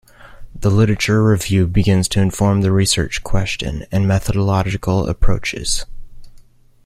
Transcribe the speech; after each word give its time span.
The 0.55 0.71
literature 0.71 1.23
review 1.23 1.67
begins 1.67 2.07
to 2.07 2.19
inform 2.21 2.61
the 2.61 2.71
research 2.71 3.21
question, 3.23 3.85
and 3.91 4.07
methodological 4.07 5.07
approaches. 5.07 5.85